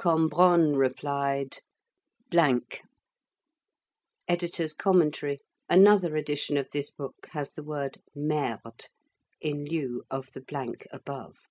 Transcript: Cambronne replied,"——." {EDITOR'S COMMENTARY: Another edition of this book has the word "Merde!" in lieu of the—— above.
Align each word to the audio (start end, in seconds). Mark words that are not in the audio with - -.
Cambronne 0.00 0.76
replied,"——." 0.78 1.58
{EDITOR'S 4.30 4.72
COMMENTARY: 4.72 5.40
Another 5.68 6.16
edition 6.16 6.56
of 6.56 6.70
this 6.70 6.90
book 6.90 7.28
has 7.32 7.52
the 7.52 7.62
word 7.62 7.98
"Merde!" 8.16 8.86
in 9.42 9.66
lieu 9.66 10.02
of 10.10 10.32
the—— 10.32 10.42
above. 10.94 11.46